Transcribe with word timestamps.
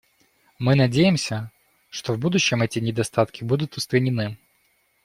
Мы 0.57 0.73
надеемся, 0.73 1.51
что 1.91 2.13
в 2.13 2.17
будущем 2.19 2.63
эти 2.63 2.79
недостатки 2.79 3.43
будут 3.43 3.77
устранены. 3.77 4.35